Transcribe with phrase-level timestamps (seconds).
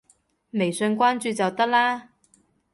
[0.03, 0.03] 微
[0.71, 2.13] 信關注就得啦